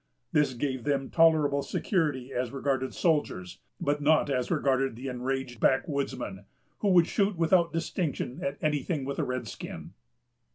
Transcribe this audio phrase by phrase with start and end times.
[0.31, 6.45] This gave them tolerable security as regarded soldiers, but not as regarded the enraged backwoodsmen,
[6.79, 9.93] who would shoot without distinction at any thing with a red skin.